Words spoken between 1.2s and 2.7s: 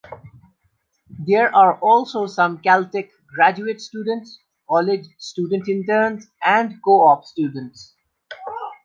There are also some